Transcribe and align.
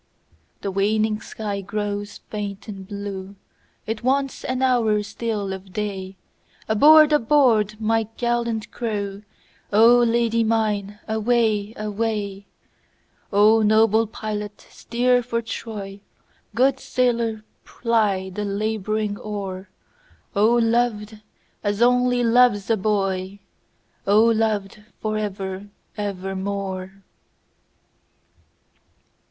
The 0.61 0.71
waning 0.71 1.21
sky 1.21 1.61
grows 1.61 2.21
faint 2.31 2.67
and 2.67 2.87
blue, 2.87 3.35
It 3.85 4.03
wants 4.03 4.43
an 4.43 4.63
hour 4.63 5.03
still 5.03 5.53
of 5.53 5.73
day, 5.73 6.15
Aboard! 6.67 7.13
aboard! 7.13 7.79
my 7.79 8.07
gallant 8.17 8.71
crew,O 8.71 9.99
Lady 9.99 10.43
mine 10.43 10.97
away! 11.07 11.75
away!O 11.77 13.61
noble 13.61 14.07
pilot 14.07 14.65
steer 14.71 15.21
for 15.21 15.39
Troy, 15.39 16.01
Good 16.55 16.79
sailor 16.79 17.43
ply 17.63 18.31
the 18.31 18.43
labouring 18.43 19.19
oar,O 19.19 20.55
loved 20.55 21.19
as 21.63 21.79
only 21.79 22.23
loves 22.23 22.71
a 22.71 22.77
boy!O 22.77 24.19
loved 24.25 24.81
for 24.99 25.19
ever 25.19 25.67
evermore! 25.95 27.03